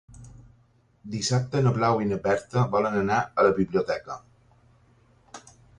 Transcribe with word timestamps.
Dissabte 1.15 1.61
na 1.67 1.73
Blau 1.77 2.01
i 2.05 2.09
na 2.13 2.19
Berta 2.25 2.65
volen 2.77 2.99
anar 3.05 3.21
a 3.43 3.47
la 3.49 3.55
biblioteca. 3.61 4.23